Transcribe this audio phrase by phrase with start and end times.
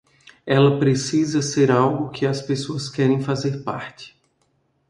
[0.47, 4.19] Ela precisa ser algo que as pessoas querem fazer parte.